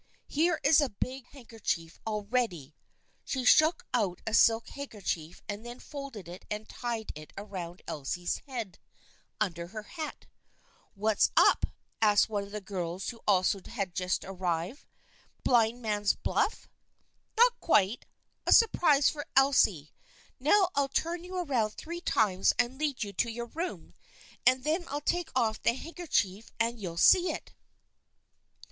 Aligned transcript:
Here 0.27 0.59
is 0.63 0.81
a 0.81 0.89
big 0.89 1.27
handkerchief 1.27 1.99
all 2.07 2.23
ready." 2.23 2.75
She 3.23 3.45
shook 3.45 3.85
out 3.93 4.19
a 4.25 4.33
silk 4.33 4.69
handkerchief 4.69 5.43
and 5.47 5.63
then 5.63 5.79
folded 5.79 6.27
it 6.27 6.43
and 6.49 6.67
tied 6.67 7.11
it 7.13 7.31
around 7.37 7.83
Elsie's 7.85 8.37
head, 8.47 8.79
under 9.39 9.67
her 9.67 9.83
hat. 9.83 10.25
"What's 10.95 11.29
up?" 11.37 11.65
asked 12.01 12.29
one 12.29 12.41
of 12.45 12.51
the 12.51 12.61
girls 12.61 13.09
who 13.09 13.21
also 13.27 13.61
had 13.63 13.93
just 13.93 14.25
arrived." 14.25 14.87
Blind 15.43 15.83
man's 15.83 16.15
buff? 16.15 16.67
""Not 17.37 17.59
quite. 17.59 18.07
A 18.47 18.53
surprise 18.53 19.07
for 19.07 19.27
Elsie. 19.35 19.91
Now 20.39 20.69
I'll 20.73 20.89
turn 20.89 21.23
you 21.23 21.35
around 21.37 21.73
three 21.75 22.01
times 22.01 22.53
and 22.57 22.79
lead 22.79 23.03
you 23.03 23.13
to 23.13 23.29
your 23.29 23.45
room, 23.45 23.93
and 24.47 24.63
then 24.63 24.85
I'll 24.87 24.99
take 25.01 25.29
off 25.35 25.61
the 25.61 25.75
handkerchief 25.75 26.49
and 26.59 26.79
you'll 26.79 26.97
see 26.97 27.31
it." 27.31 27.53